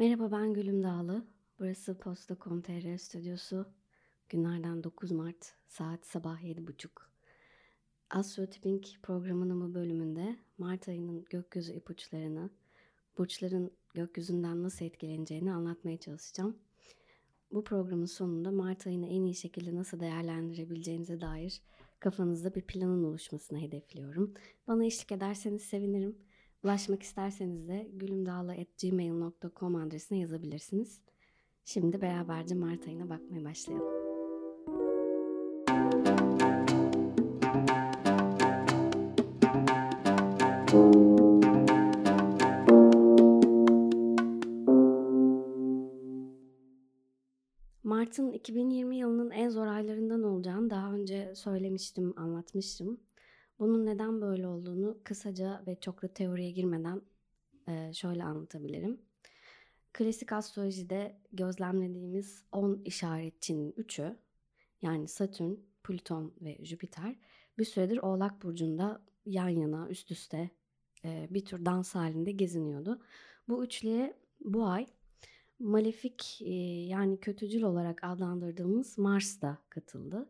[0.00, 1.24] Merhaba ben Gülüm Dağlı.
[1.58, 3.66] Burası Posta.com.tr stüdyosu.
[4.28, 6.88] Günlerden 9 Mart saat sabah 7.30.
[8.10, 12.50] Astrotipping programının bu bölümünde Mart ayının gökyüzü ipuçlarını,
[13.18, 16.56] burçların gökyüzünden nasıl etkileneceğini anlatmaya çalışacağım.
[17.52, 21.62] Bu programın sonunda Mart ayını en iyi şekilde nasıl değerlendirebileceğinize dair
[21.98, 24.34] kafanızda bir planın oluşmasını hedefliyorum.
[24.66, 26.18] Bana eşlik ederseniz sevinirim.
[26.64, 31.00] Ulaşmak isterseniz de gülümdağla.gmail.com adresine yazabilirsiniz.
[31.64, 34.00] Şimdi beraberce Mart ayına bakmaya başlayalım.
[47.84, 53.00] Mart'ın 2020 yılının en zor aylarından olacağını daha önce söylemiştim, anlatmıştım.
[53.60, 57.02] Bunun neden böyle olduğunu kısaca ve çok da teoriye girmeden
[57.92, 59.00] şöyle anlatabilirim.
[59.92, 64.16] Klasik astrolojide gözlemlediğimiz 10 işaretçinin 3'ü
[64.82, 65.54] yani Satürn,
[65.84, 67.16] Plüton ve Jüpiter
[67.58, 70.50] bir süredir Oğlak Burcu'nda yan yana üst üste
[71.04, 73.02] bir tür dans halinde geziniyordu.
[73.48, 74.86] Bu üçlüye bu ay
[75.58, 76.40] malefik
[76.90, 80.28] yani kötücül olarak adlandırdığımız Mars da katıldı.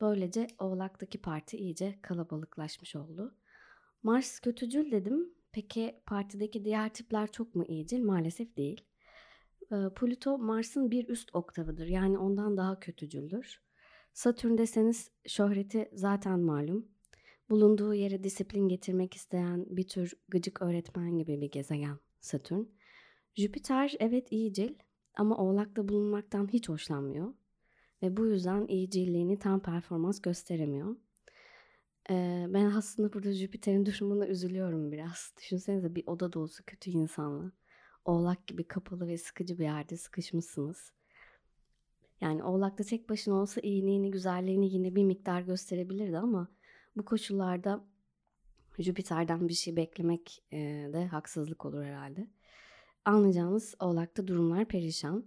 [0.00, 3.34] Böylece Oğlak'taki parti iyice kalabalıklaşmış oldu.
[4.02, 5.34] Mars kötücül dedim.
[5.52, 8.02] Peki partideki diğer tipler çok mu iyicil?
[8.04, 8.84] Maalesef değil.
[9.70, 11.86] Plüto Mars'ın bir üst oktavıdır.
[11.86, 13.62] Yani ondan daha kötücüldür.
[14.12, 16.88] Satürn deseniz şöhreti zaten malum.
[17.50, 22.64] Bulunduğu yere disiplin getirmek isteyen bir tür gıcık öğretmen gibi bir gezegen Satürn.
[23.34, 24.74] Jüpiter evet iyicil
[25.14, 27.34] ama Oğlak'ta bulunmaktan hiç hoşlanmıyor
[28.02, 30.96] ve bu yüzden iyiciliğini tam performans gösteremiyor.
[32.10, 35.34] Ee, ben aslında burada Jüpiter'in durumuna üzülüyorum biraz.
[35.38, 37.52] Düşünsenize bir oda dolusu kötü insanla.
[38.04, 40.92] Oğlak gibi kapalı ve sıkıcı bir yerde sıkışmışsınız.
[42.20, 46.48] Yani Oğlak'ta tek başına olsa iyiliğini, güzelliğini yine bir miktar gösterebilirdi ama
[46.96, 47.84] bu koşullarda
[48.78, 50.42] Jüpiter'den bir şey beklemek
[50.92, 52.26] de haksızlık olur herhalde.
[53.04, 55.24] Anlayacağınız Oğlak'ta durumlar perişan.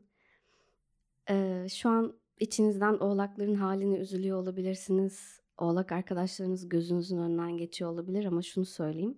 [1.29, 5.39] Ee, şu an İçinizden oğlakların halini üzülüyor olabilirsiniz.
[5.57, 9.17] Oğlak arkadaşlarınız gözünüzün önünden geçiyor olabilir ama şunu söyleyeyim.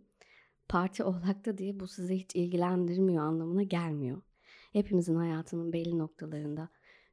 [0.70, 4.22] Parti oğlakta diye bu sizi hiç ilgilendirmiyor anlamına gelmiyor.
[4.74, 6.70] Hepimizin hayatının belli noktalarında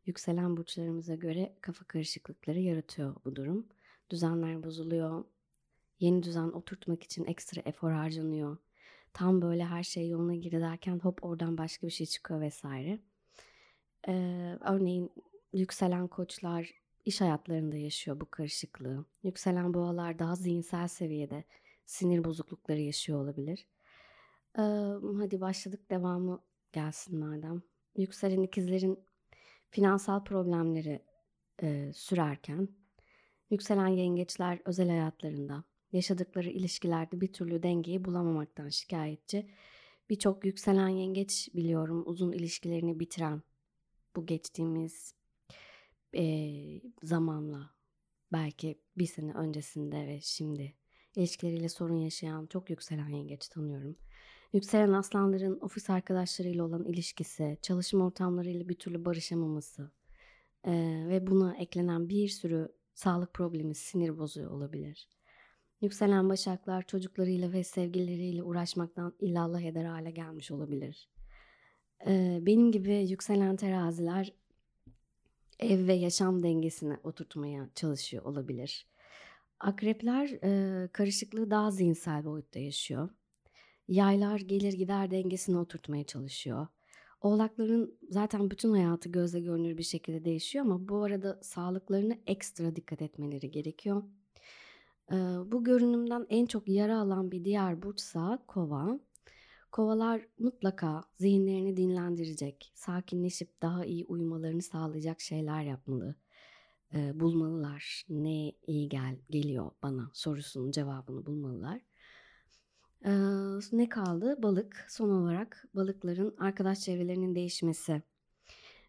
[0.07, 3.67] yükselen burçlarımıza göre kafa karışıklıkları yaratıyor bu durum.
[4.11, 5.25] Düzenler bozuluyor.
[6.01, 8.57] Yeni düzen oturtmak için ekstra efor harcanıyor.
[9.13, 12.99] Tam böyle her şey yoluna giderken hop oradan başka bir şey çıkıyor vesaire.
[14.09, 15.11] Ee, örneğin
[15.53, 16.71] yükselen koçlar
[17.05, 19.05] iş hayatlarında yaşıyor bu karışıklığı.
[19.23, 21.45] Yükselen boğalar daha zihinsel seviyede
[21.87, 23.67] sinir bozuklukları yaşıyor olabilir.
[24.59, 24.63] Ee,
[25.19, 26.43] hadi başladık devamı
[26.73, 27.63] gelsin madem.
[27.97, 28.99] Yükselen ikizlerin
[29.71, 31.03] finansal problemleri
[31.63, 32.69] e, sürerken
[33.51, 39.51] yükselen yengeçler özel hayatlarında yaşadıkları ilişkilerde bir türlü dengeyi bulamamaktan şikayetçi.
[40.11, 43.43] Birçok yükselen yengeç biliyorum uzun ilişkilerini bitiren
[44.17, 45.18] bu geçtiğimiz
[46.17, 46.25] e,
[47.03, 47.71] zamanla
[48.33, 50.75] belki bir sene öncesinde ve şimdi
[51.17, 53.97] ilişkileriyle sorun yaşayan çok yükselen yengeç tanıyorum.
[54.53, 59.91] Yükselen aslanların ofis arkadaşlarıyla olan ilişkisi, çalışma ortamlarıyla bir türlü barışamaması
[60.65, 60.73] e,
[61.09, 65.09] ve buna eklenen bir sürü sağlık problemi sinir bozuyor olabilir.
[65.81, 71.09] Yükselen başaklar çocuklarıyla ve sevgilileriyle uğraşmaktan illallah eder hale gelmiş olabilir.
[72.07, 74.33] Ee, benim gibi yükselen teraziler
[75.59, 78.87] ev ve yaşam dengesini oturtmaya çalışıyor olabilir.
[79.61, 83.09] Akrepler e, karışıklığı daha zihinsel boyutta yaşıyor.
[83.89, 86.67] Yaylar gelir gider dengesini oturtmaya çalışıyor.
[87.21, 93.03] Oğlakların zaten bütün hayatı gözle görünür bir şekilde değişiyor ama bu arada sağlıklarına ekstra dikkat
[93.03, 94.03] etmeleri gerekiyor.
[95.13, 99.01] Ee, bu görünümden en çok yara alan bir diğer burçsa kova.
[99.73, 106.15] Kovalar mutlaka zihinlerini dinlendirecek, sakinleşip daha iyi uyumalarını sağlayacak şeyler yapmalı.
[106.95, 108.05] E, bulmalılar.
[108.09, 111.81] Ne iyi gel geliyor bana sorusunun cevabını bulmalılar.
[113.05, 113.13] E,
[113.73, 114.43] ne kaldı?
[114.43, 114.87] Balık.
[114.89, 118.03] Son olarak balıkların arkadaş çevrelerinin değişmesi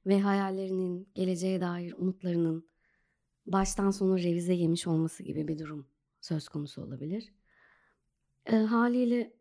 [0.05, 2.69] ve hayallerinin, geleceğe dair umutlarının
[3.45, 5.87] baştan sona revize yemiş olması gibi bir durum
[6.21, 7.33] söz konusu olabilir.
[8.45, 9.38] E, haliyle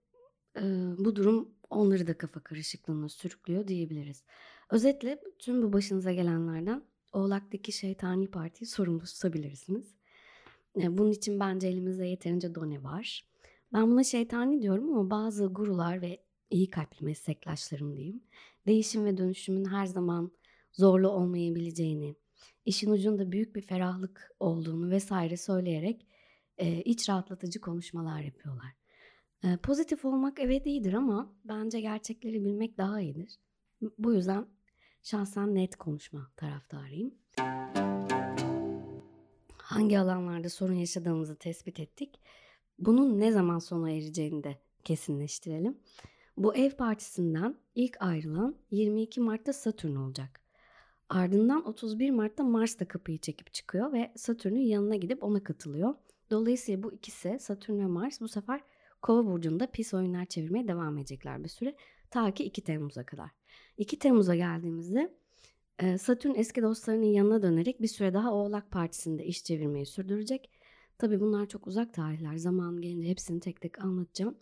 [0.99, 4.25] bu durum onları da kafa karışıklığına sürüklüyor diyebiliriz.
[4.71, 6.83] Özetle tüm bu başınıza gelenlerden
[7.13, 9.95] Oğlak'taki şeytani partiyi sorumlu tutabilirsiniz.
[10.77, 13.29] bunun için bence elimizde yeterince done var.
[13.73, 18.23] Ben buna şeytani diyorum ama bazı gurular ve iyi kalpli meslektaşlarım diyeyim
[18.67, 20.33] değişim ve dönüşümün her zaman
[20.73, 22.17] zorlu olmayabileceğini,
[22.65, 26.07] işin ucunda büyük bir ferahlık olduğunu vesaire söyleyerek
[26.59, 28.78] e, iç rahatlatıcı konuşmalar yapıyorlar.
[29.45, 33.39] E, pozitif olmak evet iyidir ama bence gerçekleri bilmek daha iyidir.
[33.99, 34.47] Bu yüzden
[35.03, 37.15] şahsen net konuşma taraftarıyım.
[39.59, 42.21] Hangi alanlarda sorun yaşadığımızı tespit ettik.
[42.79, 45.79] Bunun ne zaman sona ereceğini de kesinleştirelim.
[46.37, 50.41] Bu ev partisinden ilk ayrılan 22 Mart'ta Satürn olacak.
[51.09, 55.95] Ardından 31 Mart'ta Mars da kapıyı çekip çıkıyor ve Satürn'ün yanına gidip ona katılıyor.
[56.31, 58.61] Dolayısıyla bu ikisi Satürn ve Mars bu sefer
[59.03, 61.77] Kova burcunda pis oyunlar çevirmeye devam edecekler bir süre.
[62.11, 63.31] Ta ki 2 Temmuz'a kadar.
[63.77, 65.19] 2 Temmuz'a geldiğimizde
[65.99, 70.51] Satürn eski dostlarının yanına dönerek bir süre daha Oğlak Partisi'nde iş çevirmeyi sürdürecek.
[70.99, 72.37] Tabi bunlar çok uzak tarihler.
[72.37, 74.39] Zaman gelince hepsini tek tek anlatacağım.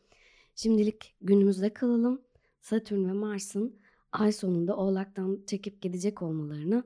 [0.55, 2.23] Şimdilik günümüzde kalalım.
[2.61, 3.79] Satürn ve Mars'ın
[4.13, 6.85] ay sonunda Oğlak'tan çekip gidecek olmalarını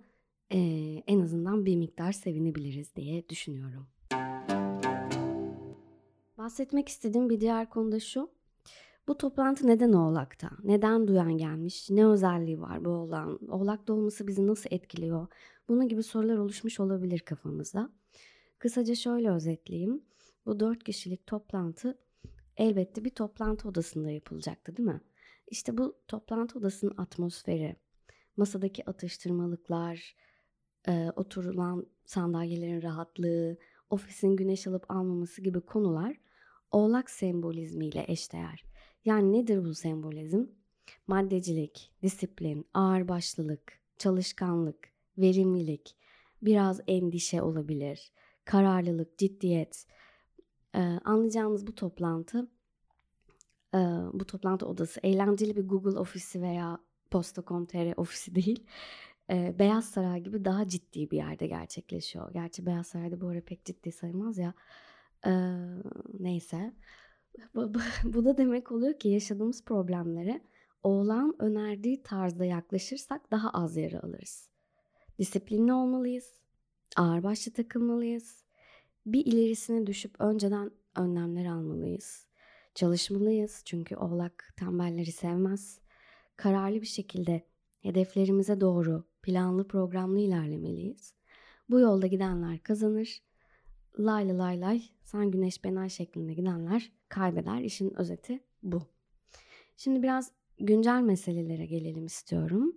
[0.53, 0.59] e,
[1.07, 3.87] en azından bir miktar sevinebiliriz diye düşünüyorum.
[6.41, 8.31] Bahsetmek istediğim bir diğer konu da şu.
[9.09, 10.51] Bu toplantı neden Oğlak'ta?
[10.65, 11.91] Neden duyan gelmiş?
[11.91, 13.39] Ne özelliği var bu oğlan?
[13.51, 15.27] Oğlak'ta olması bizi nasıl etkiliyor?
[15.69, 17.91] Bunun gibi sorular oluşmuş olabilir kafamızda.
[18.59, 20.05] Kısaca şöyle özetleyeyim.
[20.47, 21.99] Bu dört kişilik toplantı
[22.57, 25.01] elbette bir toplantı odasında yapılacaktı değil mi?
[25.49, 27.77] İşte bu toplantı odasının atmosferi,
[28.37, 30.17] masadaki atıştırmalıklar,
[30.89, 33.57] e, oturulan sandalyelerin rahatlığı,
[33.91, 36.17] ofisin güneş alıp almaması gibi konular
[36.71, 38.65] oğlak sembolizmiyle eşdeğer.
[39.05, 40.47] Yani nedir bu sembolizm?
[41.07, 44.89] Maddecilik, disiplin, ağırbaşlılık, çalışkanlık,
[45.19, 45.97] verimlilik,
[46.43, 48.13] biraz endişe olabilir,
[48.45, 49.87] kararlılık, ciddiyet.
[50.75, 52.51] Ee, anlayacağınız bu toplantı,
[53.75, 53.79] e,
[54.13, 56.79] bu toplantı odası eğlenceli bir Google ofisi veya
[57.11, 58.67] Posta.com.tr ofisi değil.
[59.31, 62.33] E, Beyaz Saray gibi daha ciddi bir yerde gerçekleşiyor.
[62.33, 64.55] Gerçi Beyaz Saray'da bu ara pek ciddi sayılmaz ya.
[65.27, 65.33] E,
[66.19, 66.75] neyse.
[68.05, 70.41] Bu da demek oluyor ki yaşadığımız problemlere
[70.83, 74.51] oğlan önerdiği tarzda yaklaşırsak daha az yara alırız.
[75.19, 76.41] Disiplinli olmalıyız.
[76.97, 78.45] Ağırbaşlı takılmalıyız.
[79.07, 82.27] Bir ilerisine düşüp önceden önlemler almalıyız.
[82.75, 85.81] Çalışmalıyız çünkü oğlak tembelleri sevmez.
[86.37, 87.47] Kararlı bir şekilde
[87.81, 91.15] hedeflerimize doğru planlı programlı ilerlemeliyiz.
[91.71, 93.23] Bu yolda gidenler kazanır.
[93.99, 97.61] Lay lay lay sen güneş ben ay şeklinde gidenler kaybeder.
[97.61, 98.83] İşin özeti bu.
[99.77, 102.77] Şimdi biraz güncel meselelere gelelim istiyorum.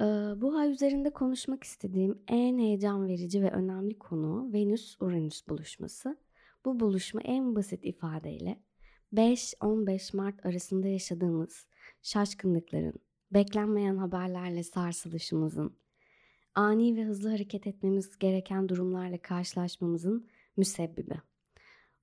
[0.00, 0.04] Ee,
[0.36, 6.16] bu ay üzerinde konuşmak istediğim en heyecan verici ve önemli konu Venüs-Uranüs buluşması.
[6.64, 8.60] Bu buluşma en basit ifadeyle
[9.14, 11.66] 5-15 Mart arasında yaşadığımız
[12.02, 12.94] şaşkınlıkların,
[13.30, 15.76] beklenmeyen haberlerle sarsılışımızın,
[16.54, 21.14] ani ve hızlı hareket etmemiz gereken durumlarla karşılaşmamızın müsebbibi.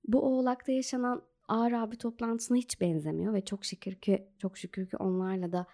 [0.04, 4.96] Bu oğlakta yaşanan ağır abi toplantısına hiç benzemiyor ve çok şükür ki çok şükür ki
[4.96, 5.66] onlarla da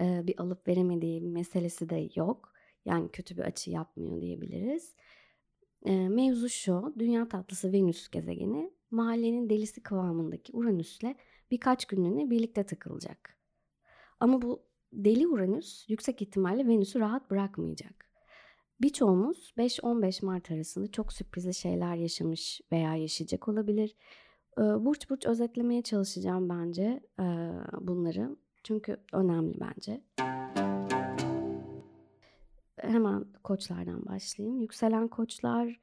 [0.00, 2.52] e, bir alıp veremediği meselesi de yok.
[2.84, 4.94] Yani kötü bir açı yapmıyor diyebiliriz.
[5.84, 11.16] E, mevzu şu, dünya tatlısı Venüs gezegeni mahallenin delisi kıvamındaki Uranüs'le
[11.50, 13.36] birkaç günlüğüne birlikte takılacak.
[14.20, 18.07] Ama bu deli Uranüs yüksek ihtimalle Venüs'ü rahat bırakmayacak.
[18.80, 23.96] Birçoğumuz 5-15 Mart arasında çok sürprizli şeyler yaşamış veya yaşayacak olabilir.
[24.58, 27.00] Burç burç özetlemeye çalışacağım bence
[27.80, 28.36] bunları.
[28.64, 30.00] Çünkü önemli bence.
[32.76, 34.60] Hemen koçlardan başlayayım.
[34.60, 35.80] Yükselen koçlar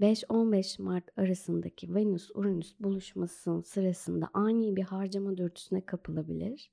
[0.00, 6.70] 5-15 Mart arasındaki Venüs-Uranüs buluşmasının sırasında ani bir harcama dürtüsüne kapılabilir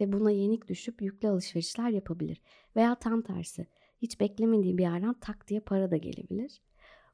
[0.00, 2.40] ve buna yenik düşüp yüklü alışverişler yapabilir.
[2.76, 3.66] Veya tam tersi
[4.02, 6.60] hiç beklemediği bir yerden tak diye para da gelebilir.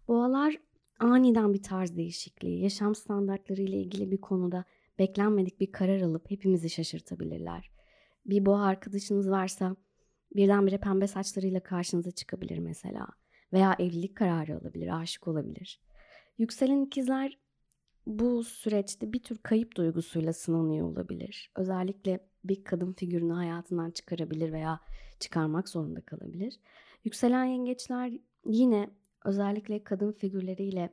[0.08, 0.56] Boğalar
[0.98, 4.64] aniden bir tarz değişikliği, yaşam standartları ile ilgili bir konuda
[4.98, 7.70] beklenmedik bir karar alıp hepimizi şaşırtabilirler.
[8.26, 9.76] Bir boğa arkadaşınız varsa
[10.36, 13.06] birdenbire pembe saçlarıyla karşınıza çıkabilir mesela.
[13.52, 15.80] Veya evlilik kararı alabilir, aşık olabilir.
[16.38, 17.38] Yükselen ikizler
[18.06, 21.50] bu süreçte bir tür kayıp duygusuyla sınanıyor olabilir.
[21.56, 24.80] Özellikle bir kadın figürünü hayatından çıkarabilir veya
[25.20, 26.60] çıkarmak zorunda kalabilir.
[27.04, 28.12] Yükselen yengeçler
[28.46, 28.90] yine
[29.24, 30.90] özellikle kadın figürleriyle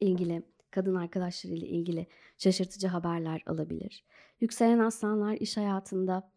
[0.00, 2.06] ilgili, kadın arkadaşlarıyla ilgili
[2.38, 4.04] şaşırtıcı haberler alabilir.
[4.40, 6.30] Yükselen aslanlar iş hayatında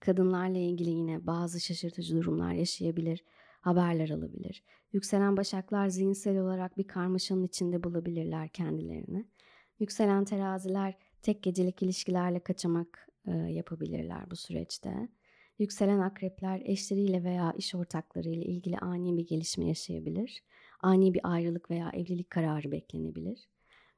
[0.00, 3.24] kadınlarla ilgili yine bazı şaşırtıcı durumlar yaşayabilir,
[3.60, 4.64] haberler alabilir.
[4.92, 9.24] Yükselen başaklar zihinsel olarak bir karmaşanın içinde bulabilirler kendilerini.
[9.78, 15.08] Yükselen teraziler tek gecelik ilişkilerle kaçamak e, yapabilirler bu süreçte.
[15.58, 20.42] Yükselen akrepler eşleriyle veya iş ortaklarıyla ilgili ani bir gelişme yaşayabilir.
[20.80, 23.48] Ani bir ayrılık veya evlilik kararı beklenebilir.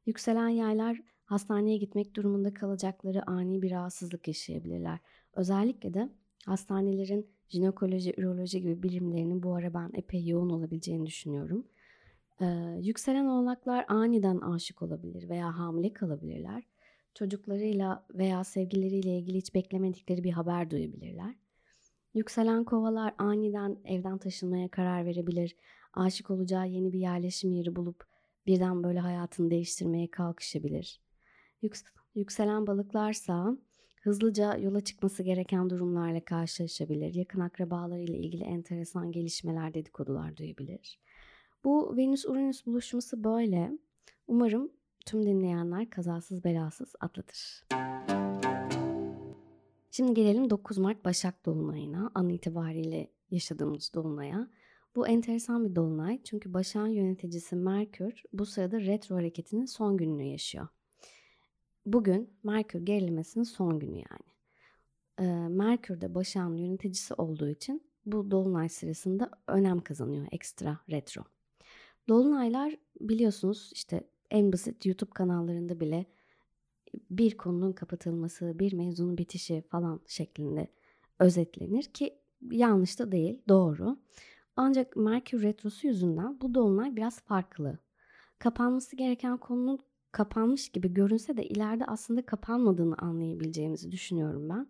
[0.07, 4.99] Yükselen yaylar hastaneye gitmek durumunda kalacakları ani bir rahatsızlık yaşayabilirler.
[5.33, 6.09] Özellikle de
[6.47, 11.67] hastanelerin jinekoloji, üroloji gibi bilimlerinin bu ara ben epey yoğun olabileceğini düşünüyorum.
[12.41, 12.47] Ee,
[12.81, 16.63] yükselen oğlaklar aniden aşık olabilir veya hamile kalabilirler.
[17.15, 21.35] Çocuklarıyla veya sevgilileriyle ilgili hiç beklemedikleri bir haber duyabilirler.
[22.15, 25.57] Yükselen kovalar aniden evden taşınmaya karar verebilir.
[25.95, 28.05] Aşık olacağı yeni bir yerleşim yeri bulup
[28.47, 31.01] birden böyle hayatını değiştirmeye kalkışabilir.
[31.63, 31.83] Yüks
[32.15, 33.57] yükselen balıklarsa
[34.03, 37.15] hızlıca yola çıkması gereken durumlarla karşılaşabilir.
[37.15, 41.01] Yakın akrabalarıyla ilgili enteresan gelişmeler, dedikodular duyabilir.
[41.65, 43.79] Bu Venüs-Uranüs buluşması böyle.
[44.27, 44.73] Umarım
[45.07, 47.65] tüm dinleyenler kazasız belasız atlatır.
[49.97, 54.49] Şimdi gelelim 9 Mart Başak Dolunay'ına, an itibariyle yaşadığımız Dolunay'a.
[54.97, 60.69] Bu enteresan bir dolunay çünkü Başak'ın yöneticisi Merkür bu sırada retro hareketinin son gününü yaşıyor.
[61.87, 64.35] Bugün Merkür gerilemesinin son günü yani.
[65.49, 71.25] Merkür de Başak'ın yöneticisi olduğu için bu dolunay sırasında önem kazanıyor ekstra retro.
[72.09, 76.07] Dolunaylar biliyorsunuz işte en basit YouTube kanallarında bile
[77.11, 80.69] bir konunun kapatılması, bir mevzunun bitişi falan şeklinde
[81.19, 82.19] özetlenir ki
[82.51, 83.97] yanlış da değil, doğru.
[84.57, 87.79] Ancak Merkür Retrosu yüzünden bu dolunay biraz farklı.
[88.39, 89.79] Kapanması gereken konunun
[90.13, 94.67] kapanmış gibi görünse de ileride aslında kapanmadığını anlayabileceğimizi düşünüyorum ben.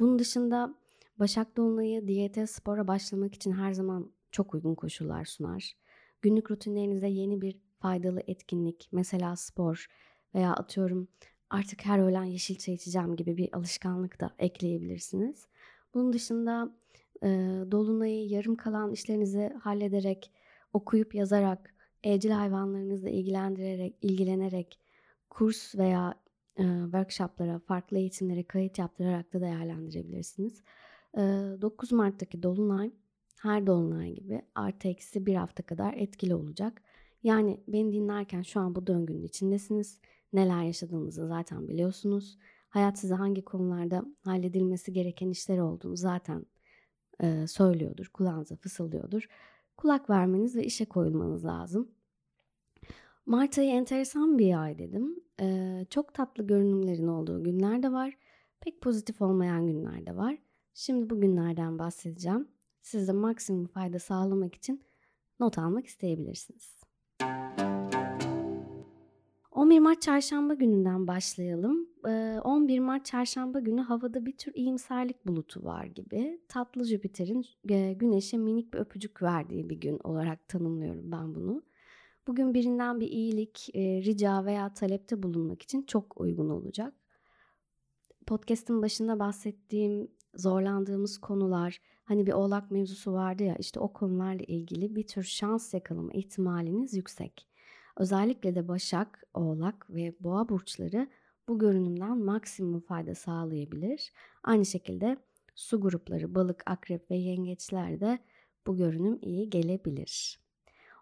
[0.00, 0.74] Bunun dışında
[1.18, 5.76] Başak Dolunay'ı diyete, spora başlamak için her zaman çok uygun koşullar sunar.
[6.22, 9.86] Günlük rutinlerinize yeni bir faydalı etkinlik, mesela spor
[10.34, 11.08] veya atıyorum
[11.52, 15.46] artık her öğlen yeşil çay içeceğim gibi bir alışkanlık da ekleyebilirsiniz.
[15.94, 16.72] Bunun dışında
[17.22, 17.28] e,
[17.70, 20.32] dolunayı yarım kalan işlerinizi hallederek,
[20.72, 24.78] okuyup yazarak, evcil hayvanlarınızla ilgilendirerek, ilgilenerek
[25.30, 26.14] kurs veya
[26.56, 30.62] e, workshoplara, farklı eğitimlere kayıt yaptırarak da değerlendirebilirsiniz.
[31.16, 32.90] E, 9 Mart'taki dolunay
[33.42, 36.82] her dolunay gibi artı eksi bir hafta kadar etkili olacak.
[37.22, 40.00] Yani beni dinlerken şu an bu döngünün içindesiniz.
[40.32, 42.38] Neler yaşadığınızı zaten biliyorsunuz.
[42.68, 46.46] Hayat size hangi konularda halledilmesi gereken işler olduğunu zaten
[47.22, 49.28] e, söylüyordur, kulağınıza fısıldıyordur.
[49.76, 51.88] Kulak vermeniz ve işe koyulmanız lazım.
[53.26, 55.16] Mart ayı enteresan bir ay dedim.
[55.40, 58.18] Ee, çok tatlı görünümlerin olduğu günler de var.
[58.60, 60.38] Pek pozitif olmayan günler de var.
[60.74, 62.48] Şimdi bu günlerden bahsedeceğim.
[62.82, 64.84] Size maksimum fayda sağlamak için
[65.40, 66.81] not almak isteyebilirsiniz.
[69.52, 71.88] 11 Mart çarşamba gününden başlayalım.
[72.04, 76.40] 11 Mart çarşamba günü havada bir tür iyimserlik bulutu var gibi.
[76.48, 77.44] Tatlı Jüpiter'in
[77.94, 81.62] güneşe minik bir öpücük verdiği bir gün olarak tanımlıyorum ben bunu.
[82.26, 86.94] Bugün birinden bir iyilik, rica veya talepte bulunmak için çok uygun olacak.
[88.26, 94.96] Podcast'ın başında bahsettiğim zorlandığımız konular, hani bir oğlak mevzusu vardı ya işte o konularla ilgili
[94.96, 97.48] bir tür şans yakalama ihtimaliniz yüksek.
[97.96, 101.08] Özellikle de Başak, Oğlak ve Boğa burçları
[101.48, 104.12] bu görünümden maksimum fayda sağlayabilir.
[104.42, 105.16] Aynı şekilde
[105.54, 108.18] su grupları balık, akrep ve yengeçler de
[108.66, 110.40] bu görünüm iyi gelebilir.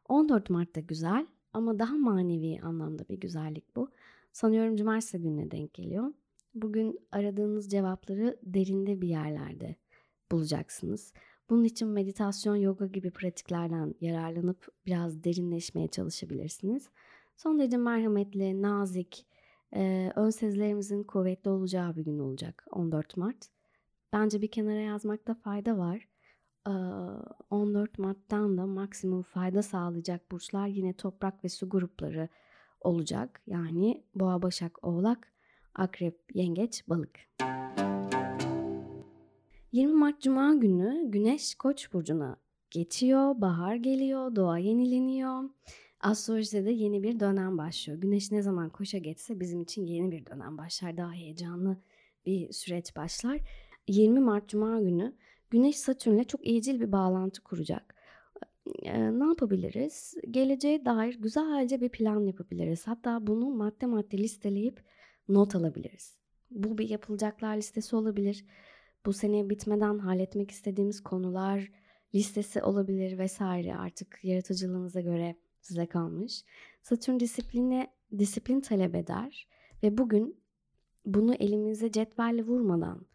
[0.08, 3.90] 14 Mart'ta güzel ama daha manevi anlamda bir güzellik bu.
[4.32, 6.12] Sanıyorum cumartesi gününe denk geliyor.
[6.54, 9.76] Bugün aradığınız cevapları derinde bir yerlerde
[10.32, 11.12] bulacaksınız.
[11.50, 16.88] Bunun için meditasyon, yoga gibi pratiklerden yararlanıp biraz derinleşmeye çalışabilirsiniz.
[17.36, 19.26] Son derece merhametli, nazik,
[19.74, 23.48] e, ön sezilerimizin kuvvetli olacağı bir gün olacak 14 Mart.
[24.12, 26.08] Bence bir kenara yazmakta fayda var.
[26.66, 26.72] E,
[27.50, 32.28] 14 Mart'tan da maksimum fayda sağlayacak burçlar yine toprak ve su grupları
[32.80, 33.42] olacak.
[33.46, 35.32] Yani boğa, başak, oğlak,
[35.74, 37.20] akrep, yengeç, balık.
[39.72, 42.36] 20 Mart Cuma günü Güneş Koç burcuna
[42.70, 45.50] geçiyor, bahar geliyor, doğa yenileniyor.
[46.00, 48.00] Astrolojide de yeni bir dönem başlıyor.
[48.00, 50.96] Güneş ne zaman koşa geçse bizim için yeni bir dönem başlar.
[50.96, 51.76] Daha heyecanlı
[52.26, 53.40] bir süreç başlar.
[53.88, 55.14] 20 Mart Cuma günü
[55.50, 57.94] Güneş Satürn'le çok iyicil bir bağlantı kuracak.
[58.82, 60.14] Ee, ne yapabiliriz?
[60.30, 62.86] Geleceğe dair güzelce bir plan yapabiliriz.
[62.86, 64.82] Hatta bunu madde madde listeleyip
[65.28, 66.18] not alabiliriz.
[66.50, 68.44] Bu bir yapılacaklar listesi olabilir
[69.06, 71.72] bu sene bitmeden halletmek istediğimiz konular
[72.14, 76.44] listesi olabilir vesaire artık yaratıcılığınıza göre size kalmış.
[76.82, 79.48] Satürn disipline disiplin talep eder
[79.82, 80.40] ve bugün
[81.04, 83.06] bunu elimize cetvelle vurmadan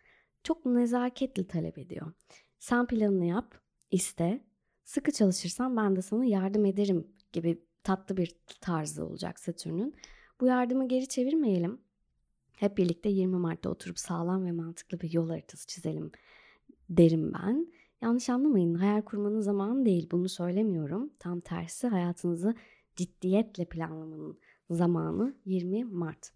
[0.44, 2.14] çok nezaketli talep ediyor.
[2.60, 3.56] Sen planını yap,
[3.92, 4.44] iste,
[4.84, 9.96] sıkı çalışırsan ben de sana yardım ederim gibi tatlı bir tarzı olacak Satürn'ün.
[10.42, 11.82] Bu yardımı geri çevirmeyelim.
[12.56, 16.12] Hep birlikte 20 Mart'ta oturup sağlam ve mantıklı bir yol haritası çizelim
[16.90, 17.68] derim ben.
[18.02, 21.10] Yanlış anlamayın hayal kurmanın zamanı değil bunu söylemiyorum.
[21.20, 22.56] Tam tersi hayatınızı
[22.96, 26.34] ciddiyetle planlamanın zamanı 20 Mart.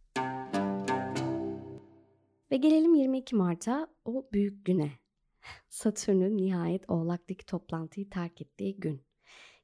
[2.52, 4.92] Ve gelelim 22 Mart'a o büyük güne.
[5.70, 9.02] Satürn'ün nihayet Oğlak'taki toplantıyı terk ettiği gün.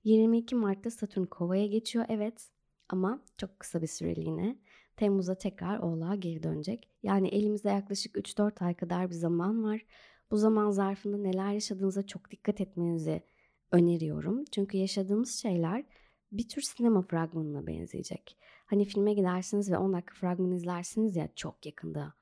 [0.04, 2.50] 22 Mart'ta Satürn Kova'ya geçiyor evet
[2.90, 4.60] ama çok kısa bir süreliğine.
[4.98, 6.90] Temmuz'a tekrar Oğlak'a geri dönecek.
[7.04, 9.86] Yani elimizde yaklaşık 3-4 ay kadar bir zaman var.
[10.32, 13.24] Bu zaman zarfında neler yaşadığınıza çok dikkat etmenizi
[13.72, 14.46] öneriyorum.
[14.52, 15.86] Çünkü yaşadığımız şeyler
[16.32, 18.38] bir tür sinema fragmanına benzeyecek.
[18.66, 22.14] Hani filme gidersiniz ve 10 dakika fragman izlersiniz ya çok yakında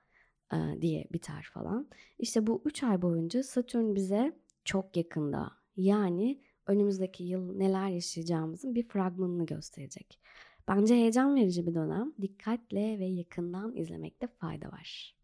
[0.53, 1.89] e, diye biter falan.
[2.20, 8.88] İşte bu 3 ay boyunca Satürn bize çok yakında yani önümüzdeki yıl neler yaşayacağımızın bir
[8.88, 10.20] fragmanını gösterecek.
[10.67, 12.13] Bence heyecan verici bir dönem.
[12.22, 15.15] Dikkatle ve yakından izlemekte fayda var.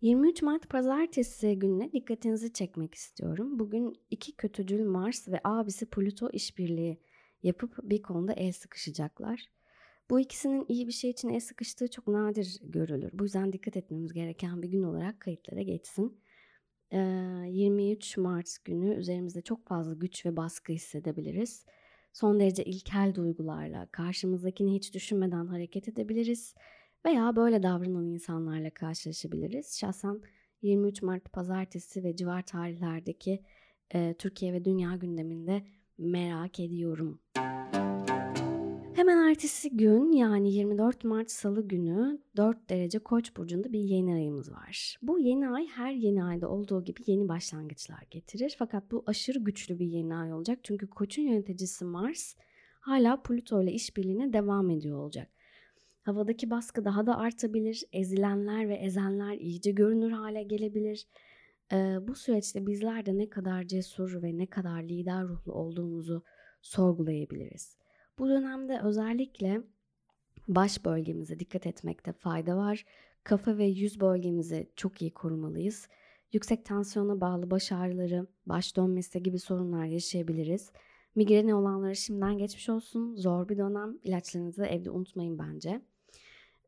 [0.00, 3.58] 23 Mart pazartesi gününe dikkatinizi çekmek istiyorum.
[3.58, 7.00] Bugün iki kötücül Mars ve abisi Plüto işbirliği
[7.42, 9.46] yapıp bir konuda el sıkışacaklar.
[10.10, 13.10] Bu ikisinin iyi bir şey için el sıkıştığı çok nadir görülür.
[13.12, 16.20] Bu yüzden dikkat etmemiz gereken bir gün olarak kayıtlara geçsin.
[16.92, 21.66] 23 Mart günü üzerimizde çok fazla güç ve baskı hissedebiliriz.
[22.12, 26.54] Son derece ilkel duygularla karşımızdakini hiç düşünmeden hareket edebiliriz
[27.06, 29.78] veya böyle davranan insanlarla karşılaşabiliriz.
[29.78, 30.20] Şahsen
[30.62, 33.42] 23 Mart pazartesi ve civar tarihlerdeki
[33.94, 35.62] e, Türkiye ve dünya gündeminde
[35.98, 37.20] merak ediyorum.
[39.00, 44.52] Hemen ertesi gün yani 24 Mart Salı günü 4 derece Koç burcunda bir yeni ayımız
[44.52, 44.98] var.
[45.02, 48.56] Bu yeni ay her yeni ayda olduğu gibi yeni başlangıçlar getirir.
[48.58, 50.58] Fakat bu aşırı güçlü bir yeni ay olacak.
[50.62, 52.34] Çünkü Koç'un yöneticisi Mars
[52.80, 55.28] hala Plüto ile işbirliğine devam ediyor olacak.
[56.02, 57.84] Havadaki baskı daha da artabilir.
[57.92, 61.06] Ezilenler ve ezenler iyice görünür hale gelebilir.
[61.72, 66.22] Ee, bu süreçte bizler de ne kadar cesur ve ne kadar lider ruhlu olduğumuzu
[66.62, 67.79] sorgulayabiliriz.
[68.20, 69.62] Bu dönemde özellikle
[70.48, 72.84] baş bölgemize dikkat etmekte fayda var.
[73.24, 75.88] Kafa ve yüz bölgemizi çok iyi korumalıyız.
[76.32, 80.72] Yüksek tansiyona bağlı baş ağrıları, baş dönmesi gibi sorunlar yaşayabiliriz.
[81.14, 83.16] Migreni olanlara şimdiden geçmiş olsun.
[83.16, 83.98] Zor bir dönem.
[84.02, 85.80] İlaçlarınızı evde unutmayın bence.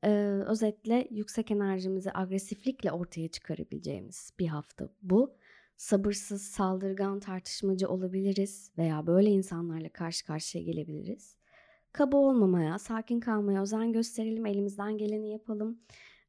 [0.04, 0.10] Ee,
[0.46, 5.34] özetle yüksek enerjimizi agresiflikle ortaya çıkarabileceğimiz bir hafta bu.
[5.76, 11.41] Sabırsız, saldırgan, tartışmacı olabiliriz veya böyle insanlarla karşı karşıya gelebiliriz.
[11.92, 15.78] Kaba olmamaya, sakin kalmaya özen gösterelim, elimizden geleni yapalım.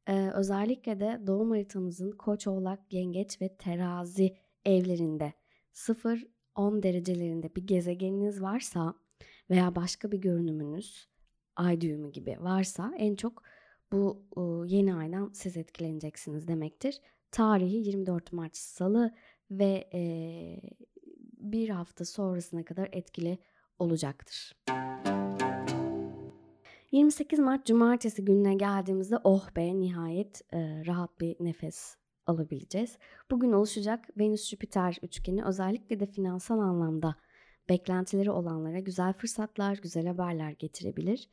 [0.08, 5.34] Ee, özellikle de doğum haritanızın koç, oğlak, yengeç ve terazi evlerinde
[5.73, 8.93] 0-10 derecelerinde bir gezegeniniz varsa
[9.49, 11.08] veya başka bir görünümünüz,
[11.56, 13.43] ay düğümü gibi varsa en çok
[13.91, 14.26] bu
[14.67, 17.02] yeni aydan siz etkileneceksiniz demektir.
[17.32, 19.12] Tarihi 24 Mart Salı
[19.52, 20.02] ve e,
[21.38, 23.38] bir hafta sonrasına kadar etkili
[23.80, 24.54] olacaktır.
[26.93, 32.97] 28 Mart Cumartesi gününe geldiğimizde oh be nihayet e, rahat bir nefes alabileceğiz.
[33.32, 37.15] Bugün oluşacak Venüs-Jüpiter üçgeni özellikle de finansal anlamda
[37.69, 41.29] beklentileri olanlara güzel fırsatlar, güzel haberler getirebilir.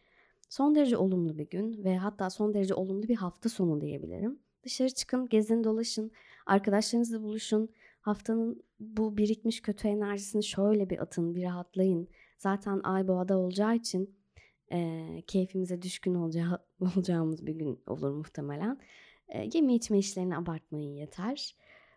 [0.48, 4.38] Son derece olumlu bir gün ve hatta son derece olumlu bir hafta sonu diyebilirim.
[4.62, 6.10] Dışarı çıkın, gezin, dolaşın,
[6.46, 7.70] arkadaşlarınızla buluşun.
[8.00, 12.08] Haftanın bu birikmiş kötü enerjisini şöyle bir atın, bir rahatlayın.
[12.38, 14.19] Zaten ay boğada olacağı için
[14.72, 18.78] e, keyfimize düşkün olacağı, olacağımız bir gün olur muhtemelen.
[19.28, 21.56] E, yeme içme işlerini abartmayın yeter.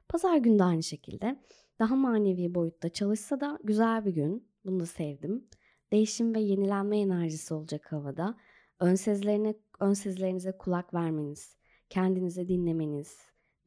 [0.09, 1.39] Pazar günü de aynı şekilde.
[1.79, 4.47] Daha manevi boyutta çalışsa da güzel bir gün.
[4.65, 5.47] Bunu da sevdim.
[5.91, 8.37] Değişim ve yenilenme enerjisi olacak havada.
[8.79, 11.57] Ön sezilerine, ön sezilerinize kulak vermeniz,
[11.89, 13.17] kendinize dinlemeniz,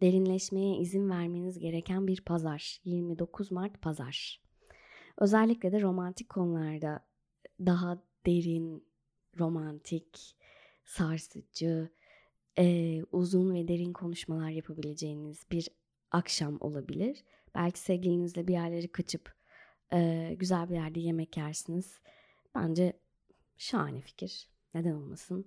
[0.01, 2.81] derinleşmeye izin vermeniz gereken bir pazar.
[2.85, 4.43] 29 Mart pazar.
[5.19, 7.07] Özellikle de romantik konularda
[7.61, 8.86] daha derin,
[9.39, 10.37] romantik,
[10.85, 11.91] sarsıcı,
[12.59, 15.69] e, uzun ve derin konuşmalar yapabileceğiniz bir
[16.11, 17.25] akşam olabilir.
[17.55, 19.35] Belki sevgilinizle bir yerlere kaçıp
[19.93, 22.01] e, güzel bir yerde yemek yersiniz.
[22.55, 22.93] Bence
[23.57, 24.49] şahane fikir.
[24.75, 25.47] Neden olmasın?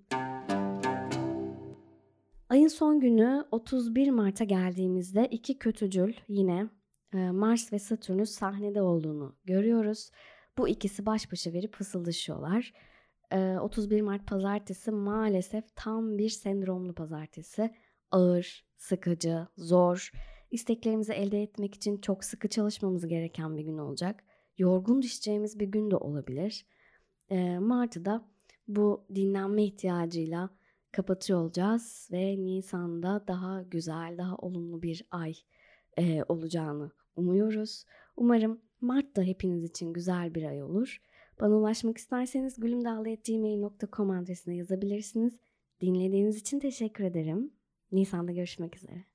[2.50, 6.70] Ayın son günü 31 Mart'a geldiğimizde iki kötücül yine
[7.14, 10.12] Mars ve Satürn'ün sahnede olduğunu görüyoruz.
[10.58, 12.74] Bu ikisi baş başa verip fısıldaşıyorlar.
[13.62, 17.74] 31 Mart pazartesi maalesef tam bir sendromlu pazartesi.
[18.12, 20.12] Ağır, sıkıcı, zor,
[20.52, 24.24] isteklerimizi elde etmek için çok sıkı çalışmamız gereken bir gün olacak.
[24.58, 26.66] Yorgun düşeceğimiz bir gün de olabilir.
[27.60, 28.26] Mart'ı da
[28.68, 30.50] bu dinlenme ihtiyacıyla
[30.92, 35.34] kapatıyor olacağız ve Nisan'da daha güzel, daha olumlu bir ay
[36.28, 37.86] olacağını umuyoruz.
[38.18, 41.02] Umarım Mart da hepiniz için güzel bir ay olur.
[41.40, 45.38] Bana ulaşmak isterseniz gülümdağlı.gmail.com adresine yazabilirsiniz.
[45.82, 47.54] Dinlediğiniz için teşekkür ederim.
[47.92, 49.09] Nisan'da görüşmek üzere.